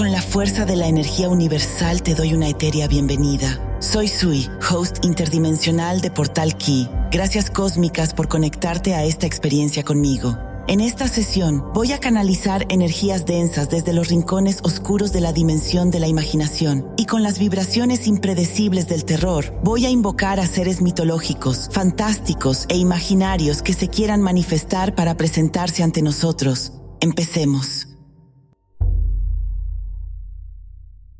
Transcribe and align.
Con 0.00 0.12
la 0.12 0.22
fuerza 0.22 0.64
de 0.64 0.76
la 0.76 0.86
energía 0.86 1.28
universal 1.28 2.02
te 2.02 2.14
doy 2.14 2.32
una 2.32 2.48
etérea 2.48 2.88
bienvenida. 2.88 3.60
Soy 3.80 4.08
Sui, 4.08 4.48
host 4.70 5.04
interdimensional 5.04 6.00
de 6.00 6.10
Portal 6.10 6.56
Key. 6.56 6.88
Gracias 7.10 7.50
cósmicas 7.50 8.14
por 8.14 8.26
conectarte 8.26 8.94
a 8.94 9.04
esta 9.04 9.26
experiencia 9.26 9.82
conmigo. 9.82 10.38
En 10.68 10.80
esta 10.80 11.06
sesión 11.06 11.70
voy 11.74 11.92
a 11.92 12.00
canalizar 12.00 12.64
energías 12.70 13.26
densas 13.26 13.68
desde 13.68 13.92
los 13.92 14.08
rincones 14.08 14.60
oscuros 14.62 15.12
de 15.12 15.20
la 15.20 15.34
dimensión 15.34 15.90
de 15.90 16.00
la 16.00 16.08
imaginación 16.08 16.86
y 16.96 17.04
con 17.04 17.22
las 17.22 17.38
vibraciones 17.38 18.06
impredecibles 18.06 18.88
del 18.88 19.04
terror 19.04 19.52
voy 19.62 19.84
a 19.84 19.90
invocar 19.90 20.40
a 20.40 20.46
seres 20.46 20.80
mitológicos, 20.80 21.68
fantásticos 21.70 22.64
e 22.70 22.78
imaginarios 22.78 23.60
que 23.60 23.74
se 23.74 23.88
quieran 23.88 24.22
manifestar 24.22 24.94
para 24.94 25.18
presentarse 25.18 25.82
ante 25.82 26.00
nosotros. 26.00 26.72
Empecemos. 27.00 27.89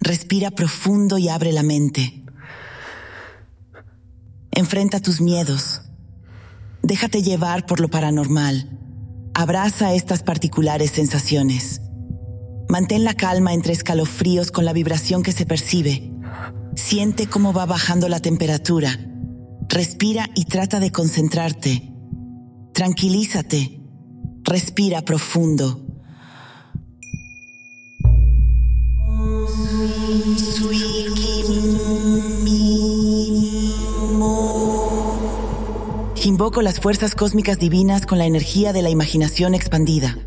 Respira 0.01 0.51
profundo 0.51 1.19
y 1.19 1.29
abre 1.29 1.53
la 1.53 1.63
mente. 1.63 2.25
Enfrenta 4.51 5.01
tus 5.01 5.21
miedos. 5.21 5.83
Déjate 6.83 7.23
llevar 7.23 7.67
por 7.67 7.81
lo 7.81 7.89
paranormal 7.89 8.81
Abraza 9.35 9.95
estas 9.95 10.23
particulares 10.23 10.91
sensaciones. 10.91 11.81
Mantén 12.69 13.05
la 13.05 13.15
calma 13.15 13.55
entre 13.55 13.73
escalofríos 13.73 14.51
con 14.51 14.65
la 14.65 14.73
vibración 14.73 15.23
que 15.23 15.33
se 15.33 15.47
percibe. 15.47 16.13
Siente 16.75 17.27
cómo 17.27 17.53
va 17.53 17.65
bajando 17.65 18.09
la 18.09 18.21
temperatura. 18.21 18.99
Respira 19.69 20.29
y 20.35 20.45
trata 20.45 20.79
de 20.79 20.91
concentrarte. 20.91 21.91
Tranquilízate. 22.75 23.81
Respira 24.43 25.03
profundo. 25.03 25.87
Invoco 36.25 36.61
las 36.61 36.81
fuerzas 36.81 37.15
cósmicas 37.15 37.59
divinas 37.59 38.05
con 38.05 38.19
la 38.19 38.27
energía 38.27 38.75
de 38.75 38.83
la 38.83 38.91
imaginación 38.91 39.55
expandida. 39.55 40.19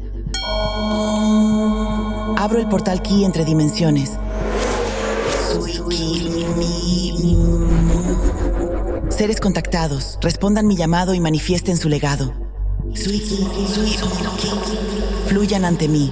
Abro 2.36 2.60
el 2.60 2.68
portal 2.68 3.04
Ki 3.04 3.24
entre 3.24 3.46
dimensiones. 3.46 4.14
Seres 9.10 9.40
contactados, 9.40 10.18
respondan 10.22 10.66
mi 10.66 10.76
llamado 10.76 11.14
y 11.14 11.20
manifiesten 11.20 11.78
su 11.78 11.90
legado. 11.90 12.34
Fluyan 15.28 15.64
ante 15.64 15.88
mí. 15.88 16.12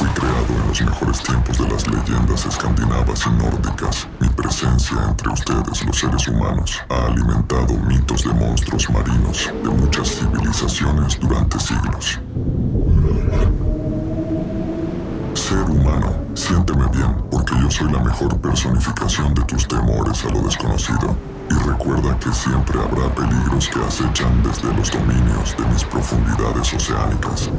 Fui 0.00 0.08
creado 0.14 0.46
en 0.48 0.66
los 0.66 0.80
mejores 0.80 1.22
tiempos 1.22 1.58
de 1.58 1.68
las 1.68 1.86
leyendas 1.86 2.46
escandinavas 2.46 3.22
y 3.26 3.30
nórdicas. 3.32 4.08
Mi 4.18 4.30
presencia 4.30 4.96
entre 5.06 5.28
ustedes, 5.28 5.84
los 5.84 5.98
seres 5.98 6.26
humanos, 6.26 6.82
ha 6.88 7.04
alimentado 7.04 7.74
mitos 7.86 8.24
de 8.24 8.32
monstruos 8.32 8.88
marinos 8.88 9.52
de 9.62 9.68
muchas 9.68 10.08
civilizaciones 10.08 11.20
durante 11.20 11.60
siglos. 11.60 12.18
Ser 15.34 15.64
humano, 15.68 16.14
siénteme 16.32 16.86
bien, 16.86 17.14
porque 17.30 17.52
yo 17.60 17.70
soy 17.70 17.92
la 17.92 18.02
mejor 18.02 18.40
personificación 18.40 19.34
de 19.34 19.42
tus 19.42 19.68
temores 19.68 20.24
a 20.24 20.30
lo 20.30 20.40
desconocido. 20.40 21.14
Y 21.50 21.68
recuerda 21.68 22.18
que 22.18 22.32
siempre 22.32 22.80
habrá 22.80 23.14
peligros 23.14 23.68
que 23.68 23.84
acechan 23.84 24.42
desde 24.44 24.72
los 24.72 24.90
dominios 24.90 25.54
de 25.58 25.66
mis 25.66 25.84
profundidades 25.84 26.72
oceánicas. 26.72 27.50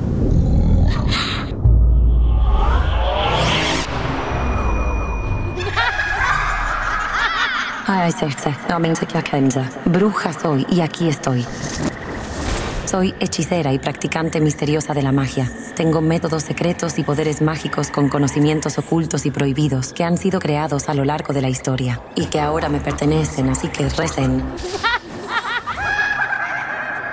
Ay, 7.93 8.13
no 8.69 8.79
Bruja 9.83 10.31
soy 10.31 10.65
y 10.69 10.79
aquí 10.79 11.09
estoy. 11.09 11.45
Soy 12.85 13.13
hechicera 13.19 13.73
y 13.73 13.79
practicante 13.79 14.39
misteriosa 14.39 14.93
de 14.93 15.01
la 15.01 15.11
magia. 15.11 15.51
Tengo 15.75 15.99
métodos 15.99 16.43
secretos 16.43 16.97
y 16.99 17.03
poderes 17.03 17.41
mágicos 17.41 17.91
con 17.91 18.07
conocimientos 18.07 18.77
ocultos 18.77 19.25
y 19.25 19.31
prohibidos 19.31 19.91
que 19.91 20.05
han 20.05 20.17
sido 20.17 20.39
creados 20.39 20.87
a 20.87 20.93
lo 20.93 21.03
largo 21.03 21.33
de 21.33 21.41
la 21.41 21.49
historia 21.49 21.99
y 22.15 22.27
que 22.27 22.39
ahora 22.39 22.69
me 22.69 22.79
pertenecen, 22.79 23.49
así 23.49 23.67
que 23.67 23.89
recen. 23.89 24.41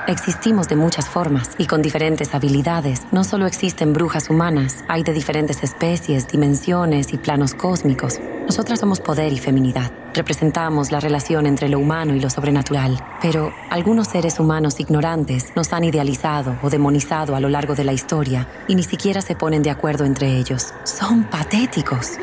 Existimos 0.08 0.68
de 0.68 0.76
muchas 0.76 1.06
formas 1.06 1.50
y 1.58 1.66
con 1.66 1.82
diferentes 1.82 2.34
habilidades. 2.34 3.02
No 3.12 3.24
solo 3.24 3.46
existen 3.46 3.92
brujas 3.92 4.30
humanas, 4.30 4.82
hay 4.88 5.02
de 5.02 5.12
diferentes 5.12 5.62
especies, 5.62 6.26
dimensiones 6.26 7.12
y 7.12 7.18
planos 7.18 7.52
cósmicos. 7.52 8.18
Nosotras 8.46 8.80
somos 8.80 9.00
poder 9.00 9.34
y 9.34 9.38
feminidad. 9.38 9.92
Representamos 10.14 10.92
la 10.92 11.00
relación 11.00 11.44
entre 11.44 11.68
lo 11.68 11.78
humano 11.78 12.14
y 12.14 12.20
lo 12.20 12.30
sobrenatural. 12.30 12.98
Pero 13.20 13.52
algunos 13.68 14.08
seres 14.08 14.40
humanos 14.40 14.80
ignorantes 14.80 15.54
nos 15.54 15.74
han 15.74 15.84
idealizado 15.84 16.56
o 16.62 16.70
demonizado 16.70 17.36
a 17.36 17.40
lo 17.40 17.50
largo 17.50 17.74
de 17.74 17.84
la 17.84 17.92
historia 17.92 18.48
y 18.66 18.76
ni 18.76 18.84
siquiera 18.84 19.20
se 19.20 19.36
ponen 19.36 19.62
de 19.62 19.68
acuerdo 19.68 20.06
entre 20.06 20.38
ellos. 20.38 20.72
Son 20.84 21.24
patéticos. 21.24 22.12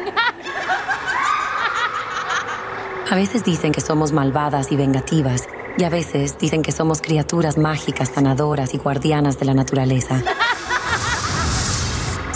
A 3.12 3.16
veces 3.16 3.44
dicen 3.44 3.72
que 3.72 3.82
somos 3.82 4.12
malvadas 4.12 4.72
y 4.72 4.76
vengativas, 4.76 5.48
y 5.78 5.84
a 5.84 5.90
veces 5.90 6.38
dicen 6.38 6.62
que 6.62 6.72
somos 6.72 7.02
criaturas 7.02 7.58
mágicas, 7.58 8.10
sanadoras 8.14 8.74
y 8.74 8.78
guardianas 8.78 9.40
de 9.40 9.46
la 9.46 9.54
naturaleza. 9.54 10.22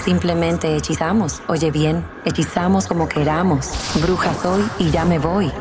Simplemente 0.03 0.75
hechizamos. 0.75 1.41
Oye 1.47 1.72
bien, 1.72 2.05
hechizamos 2.25 2.88
como 2.88 3.07
queramos. 3.07 3.69
Bruja 4.01 4.33
soy 4.41 4.63
y 4.79 4.89
ya 4.91 5.05
me 5.05 5.19
voy. 5.19 5.51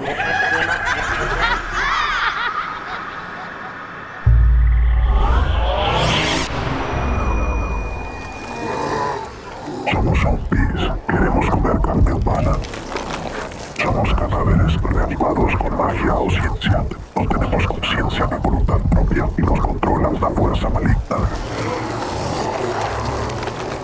Cadáveres 14.18 14.82
reanimados 14.82 15.54
con 15.56 15.76
magia 15.76 16.14
o 16.14 16.28
ciencia. 16.28 16.84
No 17.14 17.28
tenemos 17.28 17.66
conciencia 17.66 18.26
ni 18.26 18.38
voluntad 18.38 18.78
propia 18.90 19.28
y 19.38 19.42
nos 19.42 19.60
controla 19.60 20.10
la 20.12 20.30
fuerza 20.30 20.68
maligna. 20.70 21.18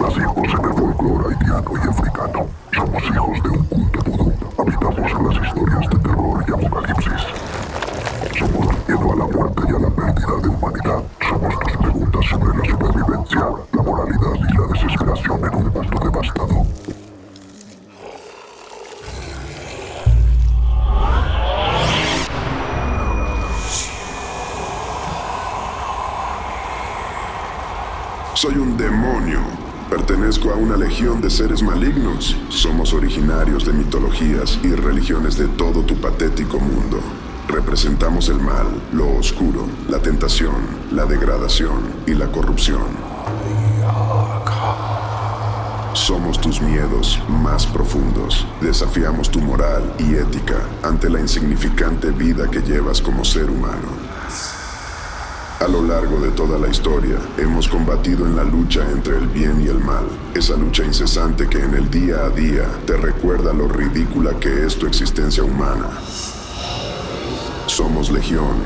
Nacimos 0.01 0.49
en 0.59 0.65
el 0.65 0.75
folclore 0.75 1.35
haitiano 1.35 1.71
y 1.73 1.89
africano. 1.89 2.47
Somos 2.75 3.03
hijos 3.05 3.43
de 3.45 3.49
un 3.51 3.65
culto 3.65 4.01
vudú. 4.11 4.33
Habitamos 4.59 5.13
en 5.13 5.29
las 5.29 5.47
historias 5.47 5.89
de 5.91 5.99
terror 5.99 6.45
y 6.47 6.53
apocalipsis. 6.53 7.23
Somos 8.39 8.89
miedo 8.89 9.13
a 9.13 9.17
la 9.17 9.27
muerte 9.27 9.63
y 9.69 9.75
a 9.75 9.79
la 9.79 9.91
pérdida 9.91 10.37
de 10.43 10.49
humanidad. 10.49 11.03
Somos 11.29 11.59
tus 11.61 11.77
preguntas 11.77 12.27
sobre 12.27 12.59
la 12.59 12.65
supervivencia, 12.65 13.14
Pertenezco 30.07 30.51
a 30.51 30.57
una 30.57 30.77
legión 30.77 31.23
de 31.23 31.31
seres 31.31 31.63
malignos. 31.63 32.37
Somos 32.51 32.93
originarios 32.93 33.65
de 33.65 33.73
mitologías 33.73 34.59
y 34.63 34.75
religiones 34.75 35.39
de 35.39 35.49
todo 35.49 35.81
tu 35.81 35.99
patético 35.99 36.61
mundo. 36.61 37.01
Representamos 37.49 38.29
el 38.29 38.39
mal, 38.39 38.67
lo 38.93 39.17
oscuro, 39.17 39.67
la 39.89 39.99
tentación, 40.01 40.57
la 40.93 41.07
degradación 41.07 41.81
y 42.07 42.13
la 42.13 42.31
corrupción. 42.31 42.83
Somos 45.95 46.39
tus 46.39 46.61
miedos 46.61 47.19
más 47.27 47.67
profundos. 47.67 48.47
Desafiamos 48.61 49.31
tu 49.31 49.41
moral 49.41 49.91
y 49.99 50.17
ética 50.17 50.69
ante 50.83 51.09
la 51.09 51.19
insignificante 51.19 52.11
vida 52.11 52.51
que 52.51 52.61
llevas 52.61 53.01
como 53.01 53.25
ser 53.25 53.49
humano. 53.49 53.89
A 55.65 55.69
lo 55.69 55.81
largo 55.81 56.21
de 56.21 56.31
toda 56.33 56.59
la 56.59 56.69
historia, 56.69 57.17
hemos 57.39 57.69
combatido 57.69 58.27
en 58.27 58.37
la 58.37 58.45
lucha 58.45 58.83
entre 58.93 59.17
el 59.17 59.27
bien 59.29 59.63
y 59.65 59.69
el 59.69 59.79
mal. 59.79 60.05
Esa 60.35 60.59
lucha 60.59 60.85
incesante 60.85 61.49
que 61.49 61.57
en 61.57 61.73
el 61.73 61.91
día 61.91 62.27
a 62.27 62.29
día 62.29 62.69
te 62.85 62.99
recuerda 62.99 63.55
lo 63.55 63.67
ridícula 63.67 64.39
que 64.39 64.67
es 64.67 64.77
tu 64.77 64.87
existencia 64.87 65.43
humana. 65.43 65.89
Somos 67.67 68.11
Legión 68.11 68.59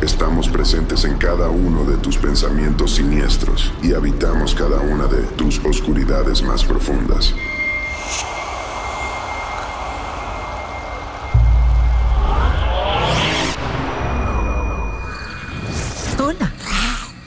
Estamos 0.00 0.48
presentes 0.48 1.04
en 1.06 1.16
cada 1.16 1.48
uno 1.48 1.84
de 1.84 1.96
tus 1.96 2.18
pensamientos 2.18 2.96
siniestros 2.96 3.72
y 3.82 3.94
habitamos 3.94 4.54
cada 4.54 4.78
una 4.80 5.06
de 5.06 5.22
tus 5.36 5.58
oscuridades 5.64 6.42
más 6.42 6.64
profundas. 6.64 7.34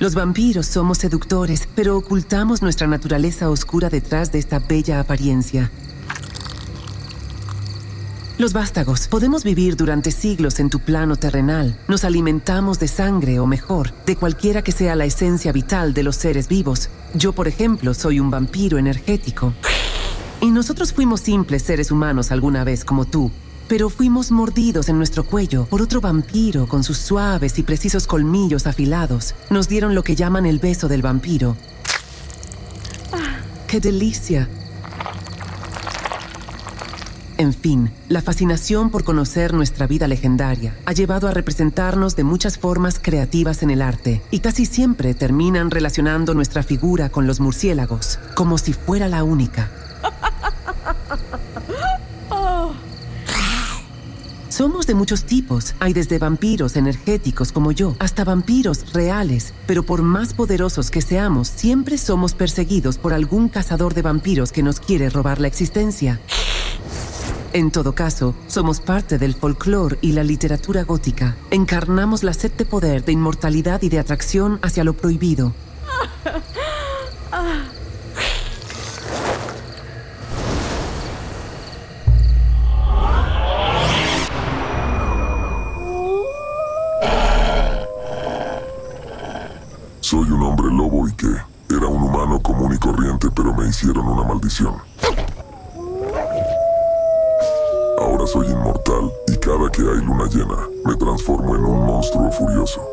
Los 0.07 0.15
vampiros 0.15 0.67
somos 0.67 0.99
seductores, 0.99 1.67
pero 1.75 1.97
ocultamos 1.97 2.61
nuestra 2.61 2.87
naturaleza 2.87 3.49
oscura 3.49 3.89
detrás 3.89 4.31
de 4.31 4.39
esta 4.39 4.59
bella 4.59 5.01
apariencia. 5.01 5.69
Los 8.37 8.53
vástagos. 8.53 9.09
Podemos 9.09 9.43
vivir 9.43 9.75
durante 9.75 10.11
siglos 10.11 10.61
en 10.61 10.69
tu 10.69 10.79
plano 10.79 11.17
terrenal. 11.17 11.77
Nos 11.89 12.05
alimentamos 12.05 12.79
de 12.79 12.87
sangre, 12.87 13.41
o 13.41 13.45
mejor, 13.47 13.91
de 14.05 14.15
cualquiera 14.15 14.61
que 14.61 14.71
sea 14.71 14.95
la 14.95 15.03
esencia 15.03 15.51
vital 15.51 15.93
de 15.93 16.03
los 16.03 16.15
seres 16.15 16.47
vivos. 16.47 16.89
Yo, 17.13 17.33
por 17.33 17.49
ejemplo, 17.49 17.93
soy 17.93 18.21
un 18.21 18.31
vampiro 18.31 18.77
energético. 18.77 19.53
Y 20.39 20.51
nosotros 20.51 20.93
fuimos 20.93 21.19
simples 21.19 21.63
seres 21.63 21.91
humanos 21.91 22.31
alguna 22.31 22.63
vez 22.63 22.85
como 22.85 23.03
tú, 23.03 23.29
pero 23.67 23.89
fuimos 23.89 24.31
mordidos 24.31 24.89
en 24.89 24.97
nuestro 24.97 25.23
cuello 25.25 25.65
por 25.65 25.81
otro 25.81 26.01
vampiro 26.01 26.67
con 26.67 26.83
sus 26.83 26.97
suaves 26.97 27.59
y 27.59 27.63
precisos 27.63 28.07
colmillos 28.07 28.67
afilados. 28.67 29.35
Nos 29.49 29.67
dieron 29.67 29.95
lo 29.95 30.03
que 30.03 30.15
llaman 30.15 30.45
el 30.45 30.59
beso 30.59 30.87
del 30.87 31.01
vampiro. 31.01 31.57
¡Qué 33.67 33.79
delicia! 33.79 34.47
En 37.37 37.53
fin, 37.53 37.91
la 38.09 38.23
fascinación 38.23 38.89
por 38.89 39.03
conocer 39.03 39.53
nuestra 39.53 39.85
vida 39.85 40.07
legendaria 40.07 40.75
ha 40.85 40.93
llevado 40.93 41.27
a 41.27 41.31
representarnos 41.31 42.15
de 42.15 42.23
muchas 42.23 42.57
formas 42.57 42.97
creativas 42.99 43.61
en 43.61 43.69
el 43.69 43.83
arte, 43.83 44.23
y 44.31 44.39
casi 44.39 44.65
siempre 44.65 45.13
terminan 45.13 45.69
relacionando 45.69 46.33
nuestra 46.33 46.63
figura 46.63 47.09
con 47.09 47.27
los 47.27 47.39
murciélagos, 47.39 48.17
como 48.33 48.57
si 48.57 48.73
fuera 48.73 49.07
la 49.07 49.23
única. 49.23 49.69
Somos 54.57 54.87
de 54.87 54.95
muchos 54.95 55.25
tipos. 55.25 55.75
Hay 55.79 55.93
desde 55.93 56.17
vampiros 56.17 56.77
energéticos 56.77 57.51
como 57.51 57.71
yo 57.71 57.95
hasta 57.99 58.23
vampiros 58.23 58.91
reales. 58.91 59.53
Pero 59.67 59.83
por 59.83 60.01
más 60.01 60.33
poderosos 60.33 60.89
que 60.89 61.03
seamos, 61.03 61.47
siempre 61.47 61.99
somos 61.99 62.33
perseguidos 62.33 62.97
por 62.97 63.13
algún 63.13 63.49
cazador 63.49 63.93
de 63.93 64.01
vampiros 64.01 64.51
que 64.51 64.63
nos 64.63 64.79
quiere 64.79 65.11
robar 65.11 65.39
la 65.39 65.47
existencia. 65.47 66.19
En 67.53 67.69
todo 67.69 67.93
caso, 67.93 68.33
somos 68.47 68.79
parte 68.79 69.19
del 69.19 69.35
folclore 69.35 69.99
y 70.01 70.13
la 70.13 70.23
literatura 70.23 70.83
gótica. 70.83 71.35
Encarnamos 71.51 72.23
la 72.23 72.33
sed 72.33 72.51
de 72.53 72.65
poder, 72.65 73.05
de 73.05 73.11
inmortalidad 73.11 73.83
y 73.83 73.89
de 73.89 73.99
atracción 73.99 74.57
hacia 74.63 74.83
lo 74.83 74.93
prohibido. 74.93 75.53
Una 94.17 94.27
maldición. 94.27 94.75
soy 98.27 98.47
inmortal 98.47 99.09
y 99.27 99.37
cada 99.37 99.69
que 99.71 99.81
hay 99.83 100.03
luna 100.03 100.25
llena 100.25 100.67
me 100.83 100.95
transformo 100.95 101.55
en 101.55 101.63
un 101.63 101.85
monstruo 101.85 102.29
furioso. 102.29 102.85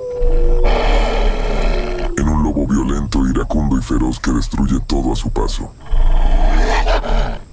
En 2.16 2.28
un 2.28 2.44
lobo 2.44 2.66
violento, 2.68 3.26
iracundo 3.26 3.76
y 3.76 3.82
feroz 3.82 4.20
que 4.20 4.30
destruye 4.30 4.78
todo 4.86 5.12
a 5.12 5.16
su 5.16 5.28
paso. 5.30 5.72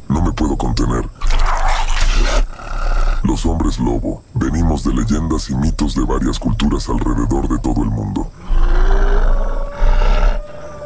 No 0.07 0.21
me 0.21 0.31
puedo 0.31 0.55
contener. 0.55 1.09
Los 3.23 3.47
hombres 3.47 3.79
lobo 3.79 4.21
venimos 4.35 4.83
de 4.83 4.93
leyendas 4.93 5.49
y 5.49 5.55
mitos 5.55 5.95
de 5.95 6.03
varias 6.03 6.37
culturas 6.37 6.87
alrededor 6.87 7.47
de 7.47 7.57
todo 7.59 7.81
el 7.81 7.89
mundo. 7.89 8.29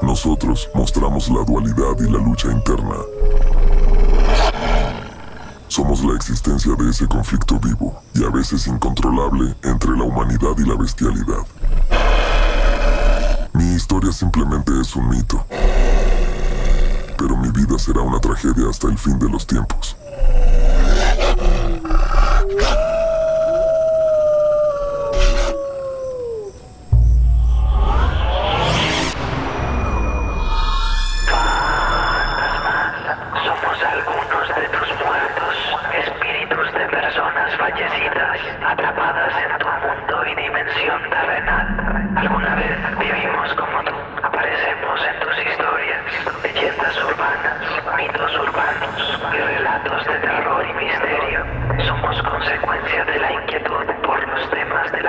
Nosotros 0.06 0.70
mostramos 0.74 1.28
la 1.30 1.44
dualidad 1.44 2.00
y 2.00 2.10
la 2.10 2.20
lucha 2.20 2.52
interna 2.52 2.96
somos 5.76 6.02
la 6.06 6.16
existencia 6.16 6.74
de 6.74 6.90
ese 6.90 7.06
conflicto 7.06 7.60
vivo 7.60 8.02
y 8.14 8.24
a 8.24 8.30
veces 8.30 8.66
incontrolable 8.66 9.54
entre 9.62 9.92
la 9.98 10.04
humanidad 10.04 10.58
y 10.58 10.66
la 10.66 10.76
bestialidad. 10.76 11.46
Mi 13.52 13.74
historia 13.74 14.14
simplemente 14.14 14.72
es 14.80 14.96
un 14.96 15.10
mito, 15.10 15.46
pero 17.18 17.36
mi 17.36 17.50
vida 17.50 17.78
será 17.78 18.00
una 18.00 18.22
tragedia 18.22 18.70
hasta 18.70 18.88
el 18.88 18.98
fin 18.98 19.20
de 19.20 19.28
los 19.28 19.46
tiempos. 19.46 19.98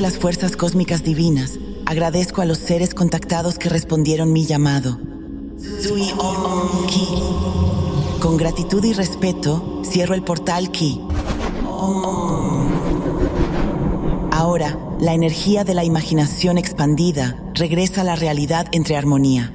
las 0.00 0.18
fuerzas 0.18 0.56
cósmicas 0.56 1.04
divinas, 1.04 1.60
agradezco 1.86 2.42
a 2.42 2.44
los 2.44 2.58
seres 2.58 2.92
contactados 2.92 3.56
que 3.56 3.68
respondieron 3.68 4.32
mi 4.32 4.44
llamado. 4.44 4.98
Con 8.20 8.36
gratitud 8.36 8.82
y 8.82 8.92
respeto, 8.92 9.80
cierro 9.84 10.16
el 10.16 10.22
portal 10.24 10.72
Ki. 10.72 11.00
Ahora, 14.32 14.76
la 14.98 15.14
energía 15.14 15.62
de 15.62 15.74
la 15.74 15.84
imaginación 15.84 16.58
expandida 16.58 17.40
regresa 17.54 18.00
a 18.00 18.04
la 18.04 18.16
realidad 18.16 18.66
entre 18.72 18.96
armonía. 18.96 19.52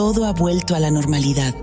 Todo 0.00 0.24
ha 0.24 0.32
vuelto 0.32 0.74
a 0.74 0.80
la 0.80 0.90
normalidad. 0.90 1.54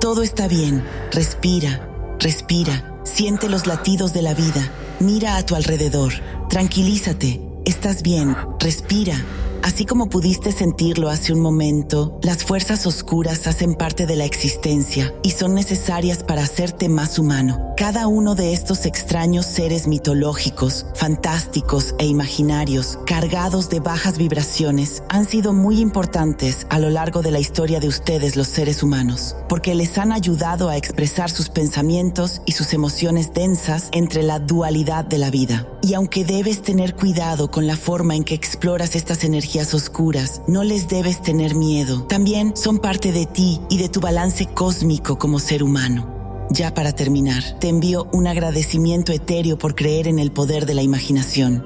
Todo 0.00 0.22
está 0.22 0.48
bien. 0.48 0.82
Respira, 1.12 1.86
respira. 2.18 2.98
Siente 3.04 3.50
los 3.50 3.66
latidos 3.66 4.14
de 4.14 4.22
la 4.22 4.32
vida. 4.32 4.70
Mira 5.00 5.36
a 5.36 5.44
tu 5.44 5.54
alrededor, 5.54 6.14
tranquilízate, 6.48 7.42
estás 7.66 8.00
bien, 8.00 8.34
respira. 8.58 9.22
Así 9.64 9.86
como 9.86 10.10
pudiste 10.10 10.52
sentirlo 10.52 11.08
hace 11.08 11.32
un 11.32 11.40
momento, 11.40 12.18
las 12.22 12.44
fuerzas 12.44 12.86
oscuras 12.86 13.46
hacen 13.46 13.76
parte 13.76 14.04
de 14.04 14.14
la 14.14 14.26
existencia 14.26 15.14
y 15.22 15.30
son 15.30 15.54
necesarias 15.54 16.22
para 16.22 16.42
hacerte 16.42 16.90
más 16.90 17.18
humano. 17.18 17.72
Cada 17.74 18.06
uno 18.06 18.34
de 18.34 18.52
estos 18.52 18.84
extraños 18.84 19.46
seres 19.46 19.86
mitológicos, 19.86 20.84
fantásticos 20.94 21.94
e 21.98 22.04
imaginarios, 22.04 22.98
cargados 23.06 23.70
de 23.70 23.80
bajas 23.80 24.18
vibraciones, 24.18 25.02
han 25.08 25.24
sido 25.24 25.54
muy 25.54 25.80
importantes 25.80 26.66
a 26.68 26.78
lo 26.78 26.90
largo 26.90 27.22
de 27.22 27.30
la 27.30 27.40
historia 27.40 27.80
de 27.80 27.88
ustedes 27.88 28.36
los 28.36 28.48
seres 28.48 28.82
humanos, 28.82 29.34
porque 29.48 29.74
les 29.74 29.96
han 29.96 30.12
ayudado 30.12 30.68
a 30.68 30.76
expresar 30.76 31.30
sus 31.30 31.48
pensamientos 31.48 32.42
y 32.44 32.52
sus 32.52 32.74
emociones 32.74 33.32
densas 33.32 33.88
entre 33.92 34.24
la 34.24 34.40
dualidad 34.40 35.06
de 35.06 35.16
la 35.16 35.30
vida. 35.30 35.66
Y 35.80 35.94
aunque 35.94 36.24
debes 36.24 36.62
tener 36.62 36.94
cuidado 36.94 37.50
con 37.50 37.66
la 37.66 37.76
forma 37.76 38.14
en 38.14 38.24
que 38.24 38.34
exploras 38.34 38.94
estas 38.94 39.24
energías, 39.24 39.53
oscuras, 39.62 40.42
no 40.48 40.64
les 40.64 40.88
debes 40.88 41.22
tener 41.22 41.54
miedo. 41.54 42.02
También 42.08 42.56
son 42.56 42.78
parte 42.78 43.12
de 43.12 43.26
ti 43.26 43.60
y 43.70 43.78
de 43.78 43.88
tu 43.88 44.00
balance 44.00 44.46
cósmico 44.46 45.16
como 45.16 45.38
ser 45.38 45.62
humano. 45.62 46.46
Ya 46.50 46.74
para 46.74 46.92
terminar, 46.92 47.42
te 47.60 47.68
envío 47.68 48.08
un 48.12 48.26
agradecimiento 48.26 49.12
etéreo 49.12 49.56
por 49.56 49.74
creer 49.74 50.08
en 50.08 50.18
el 50.18 50.32
poder 50.32 50.66
de 50.66 50.74
la 50.74 50.82
imaginación. 50.82 51.64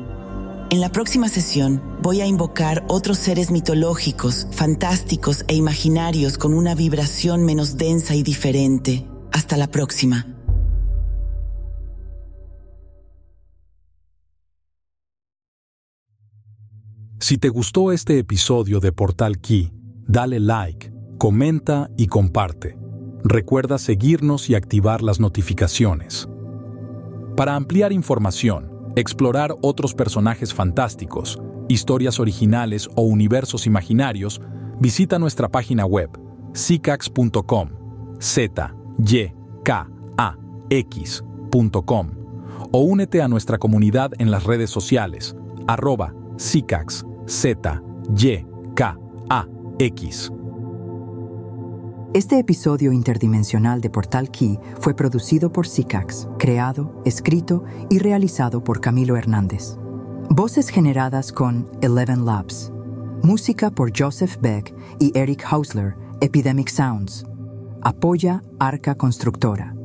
En 0.71 0.81
la 0.81 0.91
próxima 0.91 1.29
sesión 1.29 1.83
voy 2.03 2.21
a 2.21 2.27
invocar 2.27 2.85
otros 2.89 3.19
seres 3.19 3.51
mitológicos, 3.51 4.47
fantásticos 4.51 5.45
e 5.49 5.55
imaginarios 5.55 6.37
con 6.37 6.53
una 6.53 6.75
vibración 6.75 7.45
menos 7.45 7.79
densa 7.79 8.15
y 8.15 8.23
diferente. 8.23 9.09
Hasta 9.33 9.57
la 9.57 9.69
próxima. 9.69 10.38
Si 17.21 17.37
te 17.37 17.49
gustó 17.49 17.91
este 17.91 18.21
episodio 18.21 18.79
de 18.79 18.93
Portal 18.93 19.41
Key, 19.41 19.73
dale 20.07 20.39
like, 20.39 20.93
comenta 21.19 21.91
y 21.97 22.07
comparte. 22.07 22.79
Recuerda 23.25 23.79
seguirnos 23.79 24.49
y 24.49 24.55
activar 24.55 25.03
las 25.03 25.19
notificaciones. 25.19 26.29
Para 27.37 27.57
ampliar 27.57 27.93
información, 27.93 28.71
explorar 28.95 29.53
otros 29.63 29.95
personajes 29.95 30.55
fantásticos, 30.55 31.41
historias 31.69 32.21
originales 32.21 32.89
o 32.95 33.03
universos 33.03 33.67
imaginarios, 33.67 34.41
visita 34.79 35.19
nuestra 35.19 35.49
página 35.49 35.87
web 35.87 36.11
zcax.com, 36.55 37.71
z 38.21 38.75
y 39.05 39.33
k 39.65 39.91
a 40.17 40.37
o 42.71 42.79
únete 42.81 43.23
a 43.23 43.29
nuestra 43.29 43.59
comunidad 43.59 44.13
en 44.19 44.31
las 44.31 44.45
redes 44.45 44.71
sociales 44.71 45.35
arroba 45.67 46.15
Zcax 46.39 47.05
Z, 47.27 47.83
Y, 48.17 48.47
K, 48.75 48.97
A, 49.29 49.47
X. 49.79 50.33
Este 52.15 52.39
episodio 52.39 52.93
interdimensional 52.93 53.81
de 53.81 53.91
Portal 53.91 54.31
Key 54.31 54.59
fue 54.81 54.95
producido 54.95 55.53
por 55.53 55.67
Sicax, 55.67 56.29
creado, 56.39 57.03
escrito 57.05 57.65
y 57.91 57.99
realizado 57.99 58.63
por 58.63 58.81
Camilo 58.81 59.17
Hernández. 59.17 59.77
Voces 60.31 60.69
generadas 60.69 61.33
con 61.33 61.69
Eleven 61.83 62.25
Labs. 62.25 62.73
Música 63.23 63.71
por 63.71 63.91
Joseph 63.97 64.37
Beck 64.41 64.73
y 65.01 65.11
Eric 65.19 65.45
Hausler, 65.51 65.97
Epidemic 66.21 66.69
Sounds. 66.69 67.27
Apoya 67.83 68.43
Arca 68.61 68.95
Constructora. 68.95 69.78